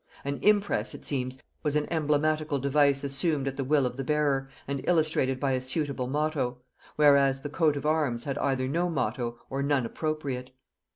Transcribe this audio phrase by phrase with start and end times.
[0.25, 4.49] An impress, it seems, was an emblematical device assumed at the will of the bearer,
[4.67, 6.57] and illustrated by a suitable motto;
[6.95, 10.49] whereas the coat of arms had either no motto, or none appropriate.